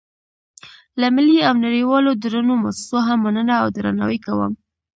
[0.99, 4.51] له ملي او نړیوالو درنو موسسو هم مننه او درناوی کوم.